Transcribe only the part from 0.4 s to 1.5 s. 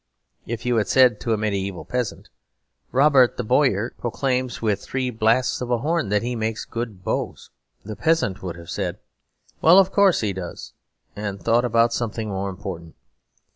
If you had said to a